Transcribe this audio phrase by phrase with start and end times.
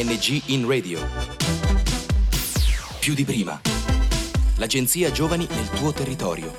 [0.00, 0.98] ANG in radio.
[3.00, 3.60] Più di prima.
[4.56, 6.50] L'agenzia Giovani nel tuo territorio.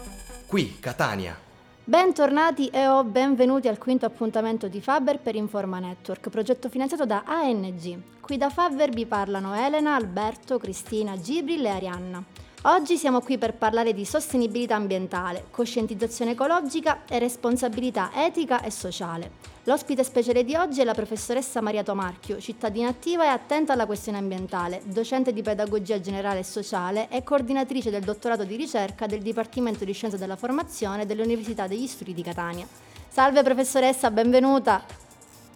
[0.46, 1.36] Qui, Catania.
[1.84, 7.24] Bentornati e o benvenuti al quinto appuntamento di Faber per Informa Network, progetto finanziato da
[7.26, 8.02] ANG.
[8.20, 12.24] Qui da Faber vi parlano Elena, Alberto, Cristina, Gibril e Arianna.
[12.66, 19.32] Oggi siamo qui per parlare di sostenibilità ambientale, coscientizzazione ecologica e responsabilità etica e sociale.
[19.64, 24.20] L'ospite speciale di oggi è la professoressa Maria Tomarchio, cittadina attiva e attenta alla questione
[24.20, 29.84] ambientale, docente di pedagogia generale e sociale e coordinatrice del dottorato di ricerca del Dipartimento
[29.84, 32.68] di Scienze della Formazione dell'Università degli Studi di Catania.
[33.08, 34.84] Salve professoressa, benvenuta.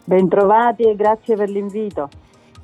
[0.03, 2.09] Bentrovati e grazie per l'invito.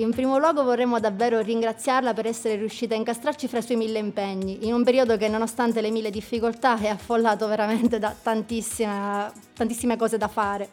[0.01, 3.99] In primo luogo vorremmo davvero ringraziarla per essere riuscita a incastrarci fra i suoi mille
[3.99, 10.17] impegni, in un periodo che nonostante le mille difficoltà è affollato veramente da tantissime, cose
[10.17, 10.69] da fare.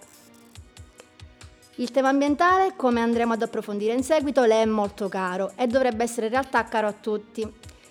[1.74, 6.04] Il tema ambientale, come andremo ad approfondire in seguito, le è molto caro e dovrebbe
[6.04, 7.46] essere in realtà caro a tutti.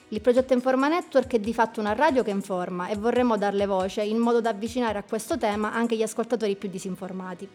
[0.07, 4.01] Il progetto Informa Network è di fatto una radio che informa e vorremmo darle voce
[4.01, 7.47] in modo da avvicinare a questo tema anche gli ascoltatori più disinformati.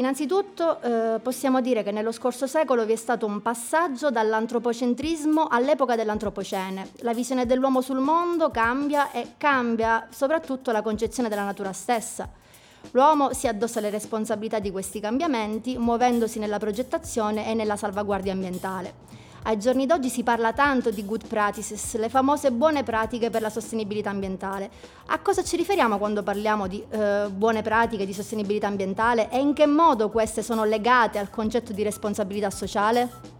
[0.00, 5.94] Innanzitutto eh, possiamo dire che nello scorso secolo vi è stato un passaggio dall'antropocentrismo all'epoca
[5.94, 6.92] dell'antropocene.
[7.00, 12.30] La visione dell'uomo sul mondo cambia e cambia soprattutto la concezione della natura stessa.
[12.92, 18.94] L'uomo si addossa le responsabilità di questi cambiamenti muovendosi nella progettazione e nella salvaguardia ambientale.
[19.42, 23.48] Ai giorni d'oggi si parla tanto di good practices, le famose buone pratiche per la
[23.48, 24.70] sostenibilità ambientale.
[25.06, 29.54] A cosa ci riferiamo quando parliamo di eh, buone pratiche di sostenibilità ambientale e in
[29.54, 33.39] che modo queste sono legate al concetto di responsabilità sociale?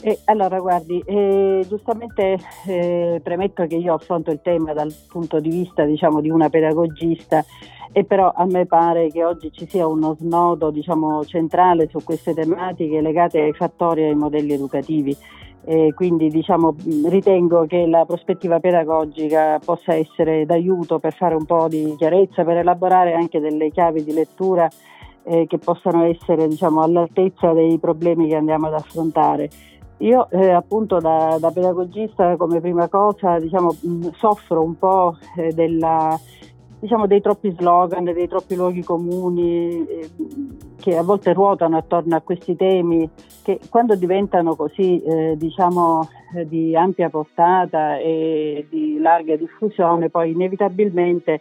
[0.00, 5.50] Eh, allora, guardi, eh, giustamente eh, premetto che io affronto il tema dal punto di
[5.50, 7.44] vista diciamo, di una pedagogista
[7.90, 12.32] e però a me pare che oggi ci sia uno snodo diciamo, centrale su queste
[12.32, 15.16] tematiche legate ai fattori e ai modelli educativi.
[15.64, 16.76] E quindi diciamo,
[17.06, 22.58] ritengo che la prospettiva pedagogica possa essere d'aiuto per fare un po' di chiarezza, per
[22.58, 24.68] elaborare anche delle chiavi di lettura
[25.24, 29.50] eh, che possano essere diciamo, all'altezza dei problemi che andiamo ad affrontare.
[29.98, 35.52] Io eh, appunto da, da, pedagogista come prima cosa diciamo, mh, soffro un po' eh,
[35.52, 36.16] della,
[36.78, 40.10] diciamo, dei troppi slogan, dei troppi luoghi comuni eh,
[40.76, 43.10] che a volte ruotano attorno a questi temi
[43.42, 50.30] che quando diventano così eh, diciamo, eh, di ampia portata e di larga diffusione poi
[50.30, 51.40] inevitabilmente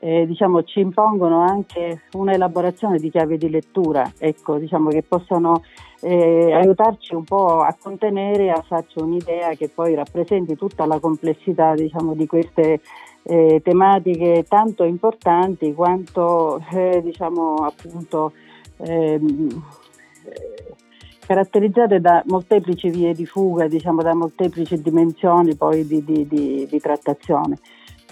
[0.00, 5.62] eh, diciamo, ci impongono anche un'elaborazione di chiavi di lettura, ecco, diciamo, che possano
[6.00, 11.00] eh, aiutarci un po' a contenere e a farci un'idea che poi rappresenti tutta la
[11.00, 12.80] complessità diciamo, di queste
[13.24, 18.32] eh, tematiche tanto importanti quanto eh, diciamo, appunto,
[18.76, 19.62] ehm,
[21.26, 26.78] caratterizzate da molteplici vie di fuga, diciamo, da molteplici dimensioni poi di, di, di, di
[26.78, 27.58] trattazione.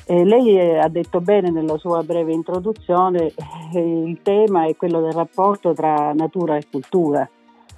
[0.09, 3.33] Eh, lei ha detto bene nella sua breve introduzione,
[3.75, 7.28] eh, il tema è quello del rapporto tra natura e cultura.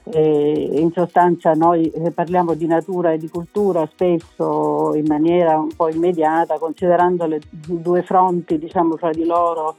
[0.04, 5.74] Eh, in sostanza noi eh, parliamo di natura e di cultura spesso in maniera un
[5.74, 9.76] po' immediata, considerando le due fronti diciamo, fra di loro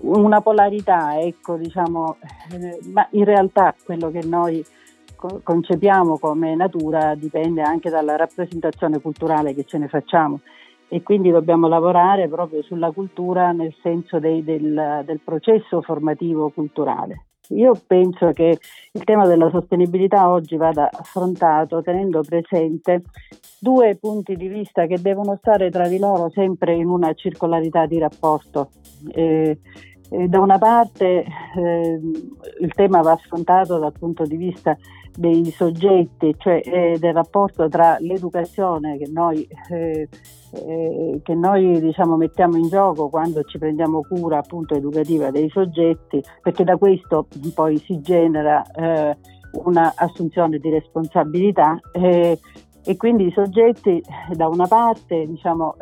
[0.00, 2.16] una polarità, ecco, diciamo,
[2.52, 4.64] eh, ma in realtà quello che noi
[5.16, 10.40] concepiamo come natura dipende anche dalla rappresentazione culturale che ce ne facciamo
[10.92, 17.26] e quindi dobbiamo lavorare proprio sulla cultura nel senso dei, del, del processo formativo culturale.
[17.50, 18.58] Io penso che
[18.92, 23.02] il tema della sostenibilità oggi vada affrontato tenendo presente
[23.60, 27.98] due punti di vista che devono stare tra di loro sempre in una circolarità di
[27.98, 28.70] rapporto.
[29.12, 29.58] Eh,
[30.10, 31.24] eh, da una parte
[31.56, 32.00] eh,
[32.60, 34.76] il tema va affrontato dal punto di vista
[35.16, 39.46] dei soggetti, cioè eh, del rapporto tra l'educazione che noi,
[40.52, 45.48] eh, eh, che noi diciamo, mettiamo in gioco quando ci prendiamo cura appunto educativa dei
[45.48, 49.16] soggetti, perché da questo poi si genera eh,
[49.52, 54.02] un'assunzione di responsabilità e quindi i soggetti
[54.32, 55.76] da una parte diciamo,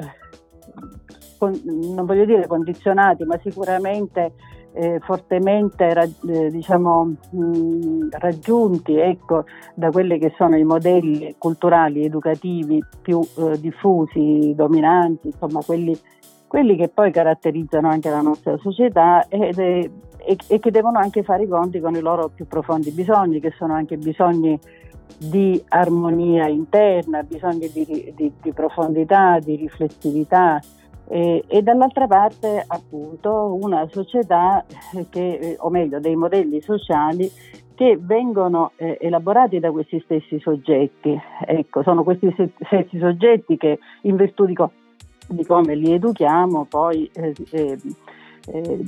[1.38, 4.32] con, non voglio dire condizionati, ma sicuramente
[4.72, 9.44] eh, fortemente eh, diciamo, mh, raggiunti ecco,
[9.74, 15.98] da quelli che sono i modelli culturali educativi più eh, diffusi, dominanti, insomma quelli,
[16.46, 19.90] quelli, che poi caratterizzano anche la nostra società ed, e,
[20.46, 23.74] e che devono anche fare i conti con i loro più profondi bisogni, che sono
[23.74, 24.58] anche bisogni
[25.16, 30.60] di armonia interna, bisogni di, di, di profondità, di riflessività,
[31.08, 34.64] e, e, dall'altra parte appunto una società
[35.10, 37.30] che, o meglio dei modelli sociali
[37.74, 41.16] che vengono eh, elaborati da questi stessi soggetti.
[41.46, 42.34] Ecco, sono questi
[42.66, 44.72] stessi soggetti che in virtù di, co-
[45.28, 47.78] di come li educhiamo poi eh, eh,
[48.46, 48.84] eh,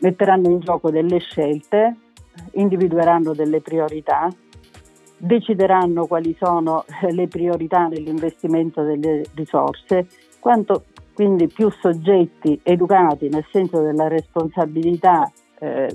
[0.00, 1.96] metteranno in gioco delle scelte,
[2.52, 4.28] individueranno delle priorità,
[5.18, 10.06] decideranno quali sono le priorità nell'investimento delle risorse,
[10.40, 10.84] quanto
[11.18, 15.28] quindi più soggetti educati nel senso della responsabilità
[15.58, 15.92] eh,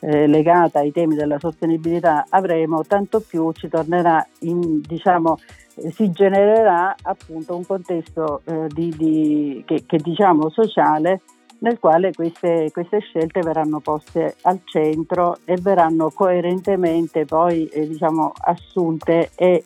[0.00, 5.38] eh, legata ai temi della sostenibilità avremo, tanto più ci tornerà in, diciamo,
[5.76, 11.22] eh, si genererà appunto un contesto eh, di, di, che, che, diciamo sociale
[11.60, 18.30] nel quale queste, queste, scelte verranno poste al centro e verranno coerentemente poi eh, diciamo,
[18.38, 19.64] assunte e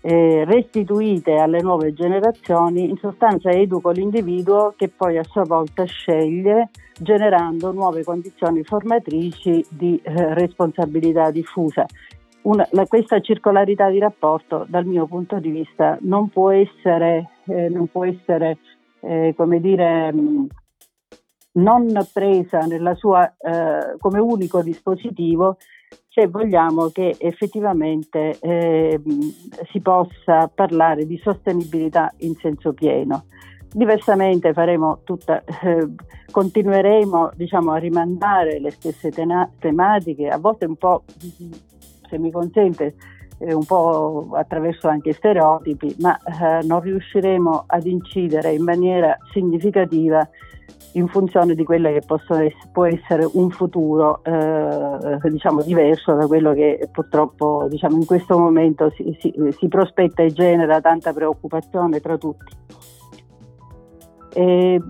[0.00, 6.70] eh, restituite alle nuove generazioni, in sostanza educo l'individuo che poi a sua volta sceglie
[6.98, 11.84] generando nuove condizioni formatrici di eh, responsabilità diffusa.
[12.42, 17.68] Una, la, questa circolarità di rapporto dal mio punto di vista non può essere, eh,
[17.68, 18.58] non può essere
[19.00, 20.46] eh, come dire, mh,
[21.52, 25.56] non presa sua, eh, come unico dispositivo
[26.08, 29.00] se vogliamo che effettivamente eh,
[29.70, 33.26] si possa parlare di sostenibilità in senso pieno.
[33.70, 34.54] Diversamente
[35.04, 35.86] tutta, eh,
[36.30, 41.04] continueremo diciamo, a rimandare le stesse tena- tematiche, a volte un po',
[42.08, 42.94] se mi consente,
[43.38, 50.26] eh, un po' attraverso anche stereotipi, ma eh, non riusciremo ad incidere in maniera significativa
[50.96, 56.52] in funzione di quello che essere, può essere un futuro eh, diciamo diverso da quello
[56.52, 62.16] che purtroppo diciamo, in questo momento si, si, si prospetta e genera tanta preoccupazione tra
[62.16, 62.64] tutti.
[64.32, 64.82] E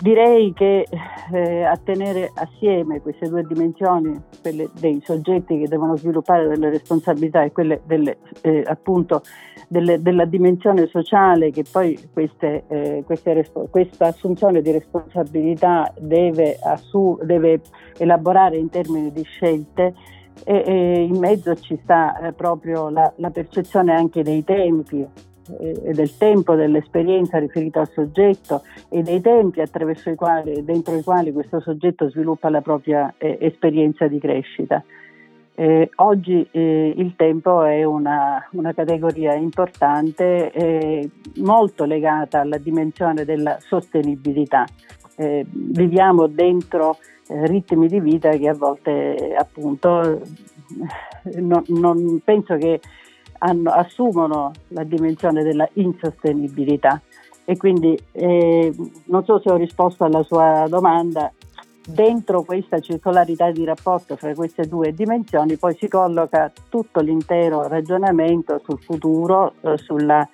[0.00, 0.86] direi che
[1.32, 7.42] eh, a tenere assieme queste due dimensioni, quelle dei soggetti che devono sviluppare delle responsabilità
[7.42, 9.20] e quelle delle, eh, appunto
[9.70, 17.22] delle, della dimensione sociale che poi queste, eh, queste, questa assunzione di responsabilità deve, assu-
[17.22, 17.60] deve,
[17.96, 19.94] elaborare in termini di scelte,
[20.44, 25.06] e, e in mezzo ci sta eh, proprio la, la percezione anche dei tempi
[25.58, 31.02] e del tempo dell'esperienza riferita al soggetto e dei tempi attraverso i quali, dentro i
[31.02, 34.82] quali questo soggetto sviluppa la propria eh, esperienza di crescita.
[35.60, 41.10] Eh, oggi eh, il tempo è una, una categoria importante, eh,
[41.40, 44.64] molto legata alla dimensione della sostenibilità.
[45.16, 46.96] Eh, viviamo dentro
[47.28, 50.22] eh, ritmi di vita che a volte appunto
[51.36, 52.80] non, non penso che
[53.40, 57.02] hanno, assumono la dimensione della insostenibilità.
[57.44, 58.74] E quindi eh,
[59.04, 61.30] non so se ho risposto alla sua domanda,
[61.86, 68.60] dentro questa circolarità di rapporto fra queste due dimensioni poi si colloca tutto l'intero ragionamento
[68.64, 70.28] sul futuro, eh, sulla,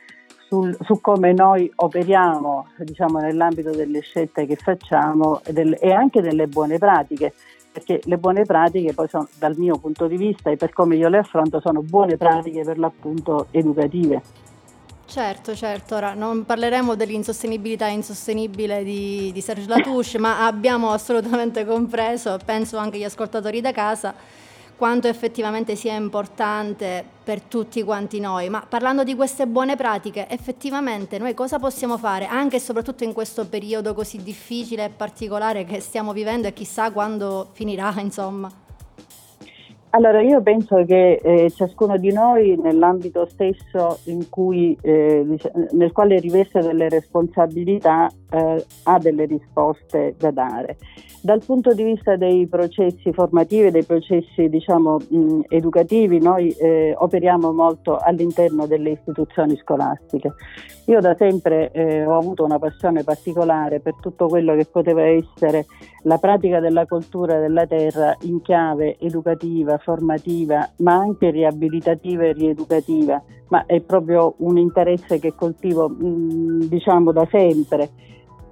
[0.49, 6.21] sul, su come noi operiamo diciamo, nell'ambito delle scelte che facciamo e, del, e anche
[6.21, 7.33] delle buone pratiche
[7.77, 11.11] perché le buone pratiche poi sono, dal mio punto di vista e per come io
[11.11, 14.23] le affronto sono buone pratiche per l'appunto educative.
[15.17, 22.39] Certo, certo, ora non parleremo dell'insostenibilità insostenibile di, di Serge Latouche, ma abbiamo assolutamente compreso,
[22.45, 24.15] penso anche gli ascoltatori da casa,
[24.77, 28.51] quanto effettivamente sia importante per tutti quanti noi.
[28.51, 33.15] Ma parlando di queste buone pratiche, effettivamente noi cosa possiamo fare anche e soprattutto in
[33.15, 38.66] questo periodo così difficile e particolare che stiamo vivendo e chissà quando finirà, insomma?
[39.97, 43.99] Allora, io penso che eh, ciascuno di noi nell'ambito stesso
[44.29, 45.25] cui, eh,
[45.73, 50.77] nel quale riveste delle responsabilità eh, ha delle risposte da dare.
[51.23, 57.53] Dal punto di vista dei processi formativi, dei processi diciamo, mh, educativi, noi eh, operiamo
[57.53, 60.35] molto all'interno delle istituzioni scolastiche.
[60.85, 65.67] Io da sempre eh, ho avuto una passione particolare per tutto quello che poteva essere
[66.05, 73.21] la pratica della cultura della terra in chiave educativa, formativa, ma anche riabilitativa e rieducativa,
[73.49, 77.91] ma è proprio un interesse che coltivo mh, diciamo da sempre.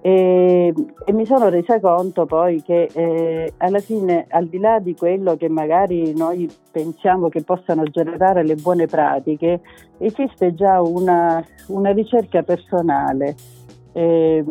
[0.00, 0.74] E,
[1.06, 5.34] e, mi sono resa conto poi che eh, alla fine, al di là di quello
[5.36, 9.62] che magari noi pensiamo che possano generare le buone pratiche,
[9.96, 13.34] esiste già una, una ricerca personale
[13.96, 14.44] eh,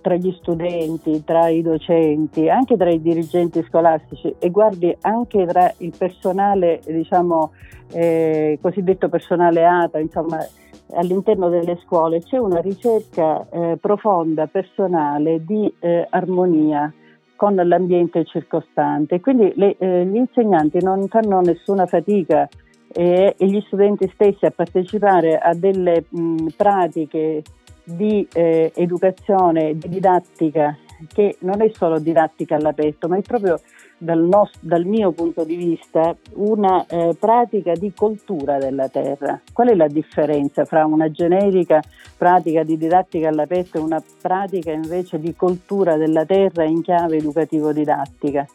[0.00, 5.72] tra gli studenti, tra i docenti, anche tra i dirigenti scolastici e guardi anche tra
[5.78, 7.52] il personale, diciamo,
[7.92, 10.44] eh, cosiddetto personale ATA, insomma,
[10.94, 16.92] all'interno delle scuole c'è una ricerca eh, profonda, personale di eh, armonia
[17.36, 19.20] con l'ambiente circostante.
[19.20, 22.48] Quindi le, eh, gli insegnanti non fanno nessuna fatica
[22.92, 27.42] eh, e gli studenti stessi a partecipare a delle mh, pratiche
[27.88, 30.76] di eh, educazione, di didattica,
[31.12, 33.60] che non è solo didattica all'aperto, ma è proprio
[33.96, 39.40] dal, nostro, dal mio punto di vista una eh, pratica di coltura della terra.
[39.52, 41.80] Qual è la differenza fra una generica
[42.16, 48.46] pratica di didattica all'aperto e una pratica invece di coltura della terra in chiave educativo-didattica?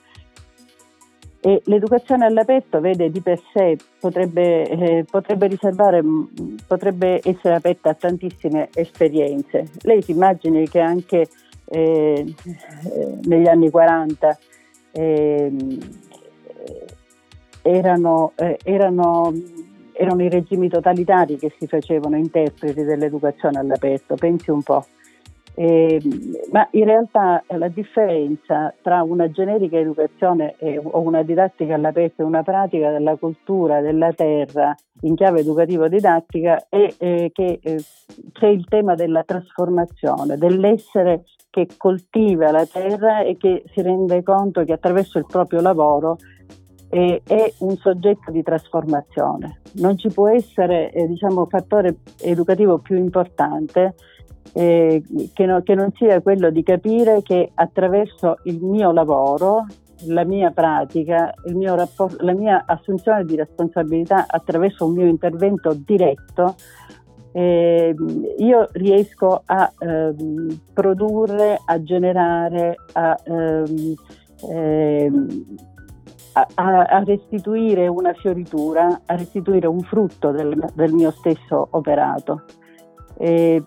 [1.46, 6.02] E l'educazione all'aperto, vede, di per sé potrebbe, eh, potrebbe, riservare,
[6.66, 9.68] potrebbe essere aperta a tantissime esperienze.
[9.82, 11.28] Lei si immagini che anche
[11.66, 12.34] eh,
[13.24, 14.38] negli anni 40
[14.94, 15.80] ehm,
[17.62, 19.34] erano, eh, erano,
[19.92, 24.86] erano i regimi totalitari che si facevano interpreti dell'educazione all'aperto, pensi un po'.
[25.56, 26.02] Eh,
[26.52, 32.26] ma in realtà la differenza tra una generica educazione e, o una didattica all'aperto e
[32.26, 37.84] una pratica della cultura della terra in chiave educativo-didattica è eh, che eh,
[38.32, 44.64] c'è il tema della trasformazione, dell'essere che coltiva la terra e che si rende conto
[44.64, 46.18] che attraverso il proprio lavoro
[46.94, 49.62] è un soggetto di trasformazione.
[49.74, 53.96] Non ci può essere eh, diciamo, fattore educativo più importante
[54.52, 55.02] eh,
[55.34, 59.66] che, no, che non sia quello di capire che attraverso il mio lavoro,
[60.08, 66.56] la mia pratica, rapporto, la mia assunzione di responsabilità attraverso un mio intervento diretto,
[67.32, 67.96] eh,
[68.38, 70.14] io riesco a eh,
[70.72, 73.96] produrre, a generare, a, ehm,
[76.34, 82.44] a, a, restituire una fioritura, a restituire un frutto del, del mio stesso operato.
[83.16, 83.62] Eh,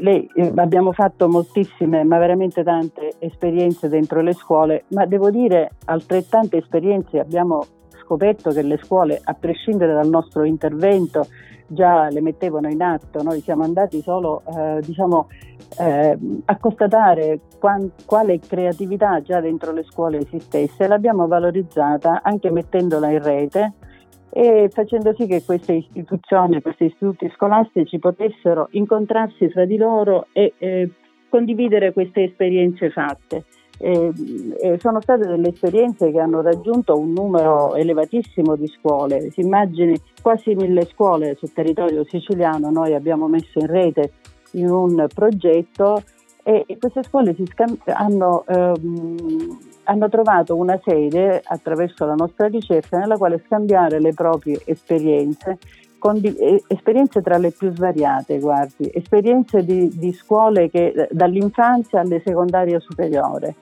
[0.00, 6.58] lei, abbiamo fatto moltissime, ma veramente tante esperienze dentro le scuole, ma devo dire altrettante
[6.58, 7.64] esperienze abbiamo
[8.02, 11.26] scoperto che le scuole, a prescindere dal nostro intervento,
[11.66, 13.22] già le mettevano in atto.
[13.22, 15.28] Noi siamo andati solo eh, diciamo,
[15.78, 23.10] eh, a constatare qual, quale creatività già dentro le scuole esistesse l'abbiamo valorizzata anche mettendola
[23.10, 23.72] in rete
[24.36, 30.52] e facendo sì che queste istituzioni, questi istituti scolastici potessero incontrarsi fra di loro e
[30.58, 30.90] eh,
[31.30, 33.44] condividere queste esperienze fatte.
[33.78, 34.12] Eh,
[34.60, 39.98] eh, sono state delle esperienze che hanno raggiunto un numero elevatissimo di scuole, si immagini
[40.20, 44.12] quasi mille scuole sul territorio siciliano, noi abbiamo messo in rete
[44.52, 46.02] in un progetto
[46.42, 53.16] e, queste scuole scam- hanno ehm, hanno trovato una sede attraverso la nostra ricerca nella
[53.16, 55.58] quale scambiare le proprie esperienze,
[56.14, 56.36] di,
[56.68, 63.54] esperienze tra le più svariate, guardi, esperienze di, di scuole che dall'infanzia alle secondarie superiore,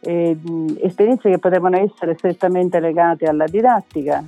[0.00, 0.36] eh,
[0.80, 4.24] esperienze che potevano essere strettamente legate alla didattica,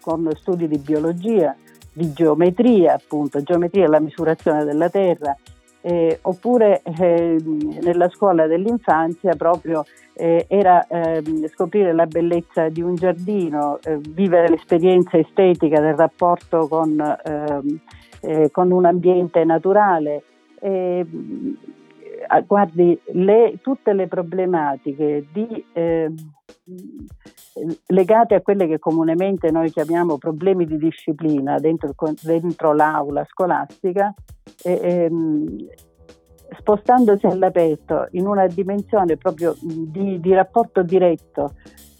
[0.00, 1.54] con studi di biologia,
[1.92, 5.36] di geometria, appunto, geometria è la misurazione della terra,
[5.82, 7.36] eh, oppure eh,
[7.82, 9.84] nella scuola dell'infanzia proprio
[10.14, 16.68] eh, era ehm, scoprire la bellezza di un giardino, eh, vivere l'esperienza estetica del rapporto
[16.68, 17.80] con, ehm,
[18.20, 20.22] eh, con un ambiente naturale.
[22.46, 26.14] guardi, le, tutte le problematiche di, ehm,
[27.88, 34.14] legate a quelle che comunemente noi chiamiamo problemi di disciplina dentro, dentro l'aula scolastica,
[34.62, 35.66] ehm,
[36.58, 41.54] spostandosi all'aperto in una dimensione proprio di, di rapporto diretto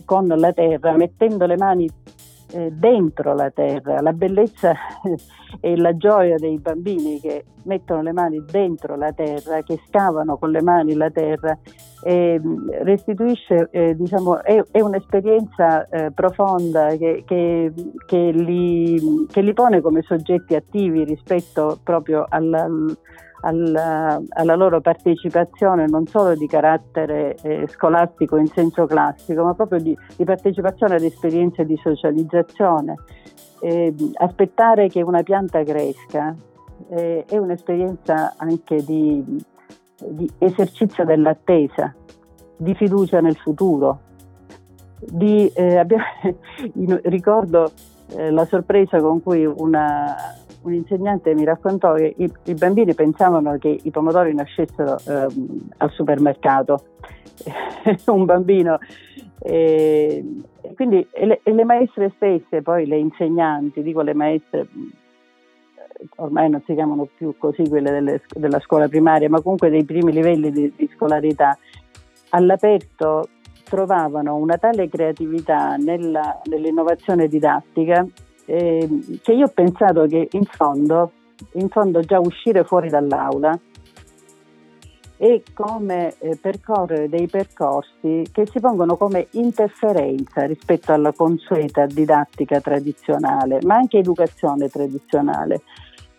[0.05, 1.89] con la terra, mettendo le mani
[2.53, 4.75] eh, dentro la terra, la bellezza
[5.61, 10.51] e la gioia dei bambini che mettono le mani dentro la terra, che scavano con
[10.51, 11.59] le mani la terra,
[12.03, 12.41] eh,
[12.83, 17.73] restituisce, eh, diciamo, è, è un'esperienza eh, profonda che, che,
[18.07, 22.67] che, li, che, li, pone come soggetti attivi rispetto proprio alla,
[23.43, 29.81] alla, alla, loro partecipazione non solo di carattere eh, scolastico in senso classico, ma proprio
[29.81, 32.97] di, di partecipazione ad esperienze di socializzazione.
[33.61, 36.35] Eh, aspettare che una pianta cresca
[36.91, 39.45] eh, è un'esperienza anche di,
[40.09, 41.95] di esercizio dell'attesa,
[42.57, 44.01] di fiducia nel futuro.
[44.99, 46.05] Di, eh, abbiamo,
[47.05, 47.71] ricordo
[48.17, 50.15] eh, la sorpresa con cui una,
[50.63, 55.27] un insegnante mi raccontò che i, i bambini pensavano che i pomodori nascessero eh,
[55.79, 56.85] al supermercato.
[58.07, 58.79] un bambino.
[59.39, 60.25] Eh,
[60.75, 64.67] quindi, e le, e le, maestre stesse, poi le insegnanti, dico le maestre,
[66.17, 70.13] ormai non si chiamano più così quelle delle, della scuola primaria, ma comunque dei primi
[70.13, 71.57] livelli di, di scolarità,
[72.31, 73.29] all'aperto
[73.65, 78.07] trovavano una tale creatività nella, nell'innovazione didattica
[78.45, 78.89] eh,
[79.23, 81.13] che io ho pensato che in fondo,
[81.53, 83.59] in fondo già uscire fuori dall'aula
[85.17, 92.61] e come eh, percorrere dei percorsi che si pongono come interferenza rispetto alla consueta didattica
[92.61, 95.63] tradizionale, ma anche educazione tradizionale.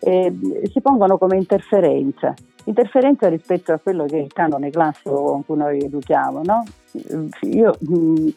[0.06, 0.30] Eh,
[0.70, 2.34] si pongono come interferenza,
[2.64, 6.42] interferenza rispetto a quello che è il canone classico con cui noi educhiamo.
[6.44, 6.62] No?
[7.40, 8.28] Io mh,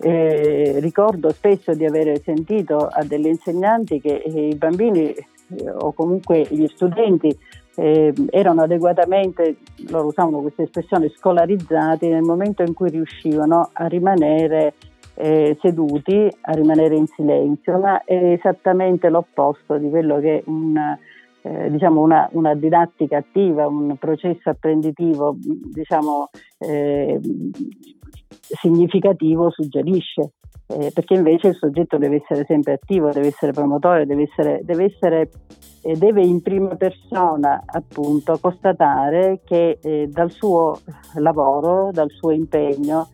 [0.00, 5.92] eh, ricordo spesso di aver sentito a delle insegnanti che eh, i bambini eh, o
[5.92, 7.34] comunque gli studenti
[7.76, 9.56] eh, erano adeguatamente,
[9.88, 14.74] loro usavano questa espressione, scolarizzati nel momento in cui riuscivano a rimanere
[15.14, 20.76] eh, seduti, a rimanere in silenzio, ma è esattamente l'opposto di quello che un,
[21.46, 27.20] eh, diciamo una, una, didattica attiva, un processo apprenditivo diciamo, eh,
[28.60, 30.32] significativo suggerisce.
[30.66, 34.84] Eh, perché invece il soggetto deve essere sempre attivo, deve essere promotore, deve essere, deve
[34.84, 35.28] essere
[35.98, 40.78] deve in prima persona appunto constatare che eh, dal suo
[41.16, 43.08] lavoro, dal suo impegno,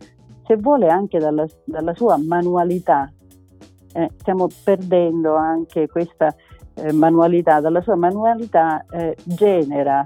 [0.45, 3.11] se vuole anche dalla, dalla sua manualità,
[3.93, 6.33] eh, stiamo perdendo anche questa
[6.93, 10.05] manualità, dalla sua manualità eh, genera,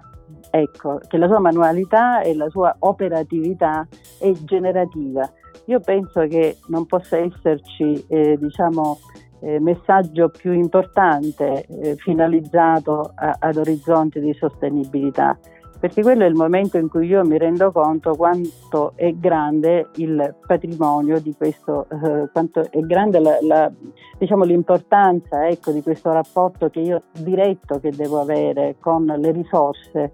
[0.50, 3.88] ecco, che la sua manualità e la sua operatività
[4.20, 5.30] è generativa.
[5.66, 8.98] Io penso che non possa esserci, eh, diciamo,
[9.42, 15.38] eh, messaggio più importante eh, finalizzato a, ad orizzonti di sostenibilità,
[15.80, 20.36] perché quello è il momento in cui io mi rendo conto quanto è grande il
[20.46, 23.72] patrimonio di questo, eh, quanto è grande la, la,
[24.18, 30.12] diciamo, l'importanza ecco, di questo rapporto che io diretto che devo avere con le risorse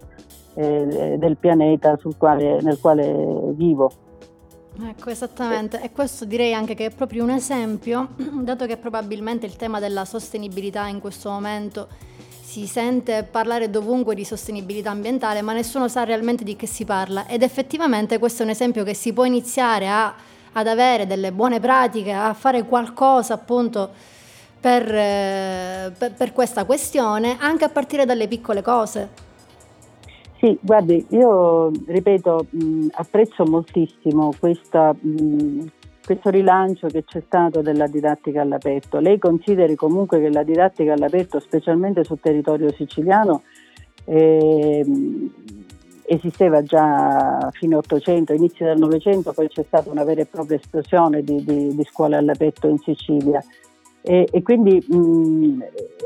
[0.54, 3.90] eh, del pianeta quale, nel quale vivo.
[4.80, 5.82] Ecco, esattamente.
[5.82, 10.04] E questo direi anche che è proprio un esempio, dato che probabilmente il tema della
[10.04, 11.88] sostenibilità in questo momento
[12.52, 17.26] si sente parlare dovunque di sostenibilità ambientale, ma nessuno sa realmente di che si parla.
[17.26, 20.14] Ed effettivamente questo è un esempio che si può iniziare a,
[20.52, 23.88] ad avere delle buone pratiche, a fare qualcosa appunto
[24.60, 29.08] per, eh, per, questa questione, anche a partire dalle piccole cose.
[30.38, 35.64] Sì, guardi, io ripeto, mh, apprezzo moltissimo questa, mh,
[36.04, 38.98] questo rilancio che c'è stato della didattica all'aperto.
[38.98, 43.42] Lei consideri comunque che la didattica all'aperto, specialmente sul territorio siciliano,
[44.04, 44.84] eh,
[46.04, 51.22] esisteva già fino all'Ottocento, inizio del Novecento, poi c'è stata una vera e propria esplosione
[51.22, 53.42] di, di, di scuole all'aperto in Sicilia.
[54.04, 55.64] E, e quindi mh,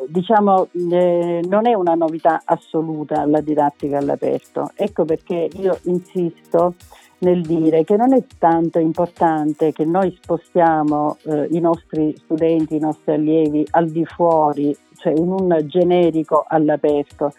[0.09, 4.70] diciamo eh, non è una novità assoluta la didattica all'aperto.
[4.74, 6.74] Ecco perché io insisto
[7.18, 12.81] nel dire che non è tanto importante che noi spostiamo eh, i nostri studenti, i
[12.81, 17.33] nostri allievi al di fuori, cioè in un generico all'aperto.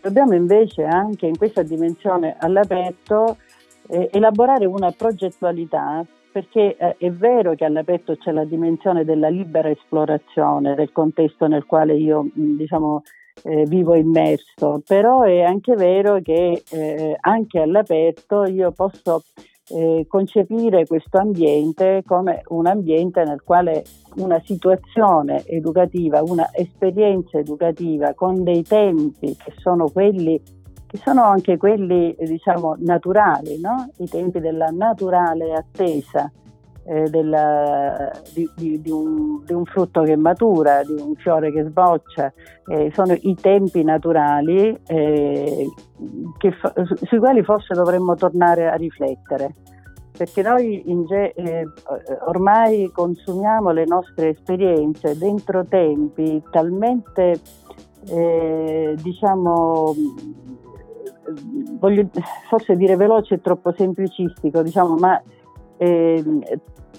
[0.00, 3.38] Dobbiamo invece anche in questa dimensione all'aperto
[3.88, 9.70] eh, elaborare una progettualità perché eh, è vero che all'aperto c'è la dimensione della libera
[9.70, 13.02] esplorazione del contesto nel quale io diciamo,
[13.42, 19.22] eh, vivo immerso, però è anche vero che eh, anche all'aperto io posso
[19.68, 23.84] eh, concepire questo ambiente come un ambiente nel quale
[24.16, 30.40] una situazione educativa, una esperienza educativa con dei tempi che sono quelli
[30.86, 33.90] che sono anche quelli diciamo naturali, no?
[33.98, 36.30] i tempi della naturale attesa
[36.88, 41.64] eh, della, di, di, di, un, di, un, frutto che matura, di un fiore che
[41.64, 42.32] sboccia,
[42.66, 45.66] eh, sono i tempi naturali eh,
[46.60, 46.72] fa,
[47.02, 49.54] sui quali forse dovremmo tornare a riflettere.
[50.16, 51.66] Perché noi ge- eh,
[52.26, 57.40] ormai consumiamo le nostre esperienze dentro tempi talmente,
[58.08, 59.94] eh, diciamo,
[61.78, 62.08] voglio
[62.48, 65.20] forse dire veloce è troppo semplicistico, diciamo, ma
[65.76, 66.22] eh,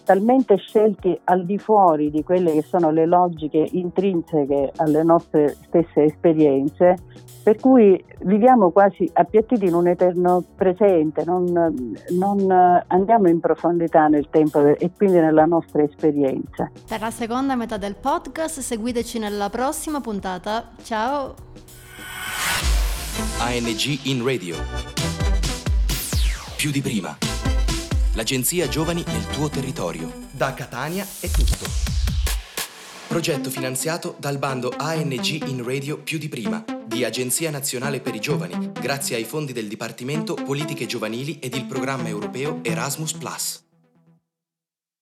[0.08, 6.04] talmente scelti al di fuori di quelle che sono le logiche intrinseche alle nostre stesse
[6.04, 6.96] esperienze,
[7.44, 11.74] per cui viviamo quasi appiattiti in un eterno presente, non,
[12.12, 12.52] non
[12.88, 16.72] andiamo in profondità nel tempo e quindi nella nostra esperienza.
[16.88, 20.70] Per la seconda metà del podcast seguiteci nella prossima puntata.
[20.84, 21.36] Ciao!
[23.40, 24.56] ANG in radio.
[26.56, 27.27] Più di prima.
[28.18, 30.12] L'agenzia Giovani nel tuo territorio.
[30.32, 31.66] Da Catania è tutto.
[33.08, 38.20] Progetto finanziato dal bando ANG in Radio più di prima di Agenzia Nazionale per i
[38.20, 43.14] Giovani, grazie ai fondi del Dipartimento Politiche Giovanili ed il programma europeo Erasmus⁇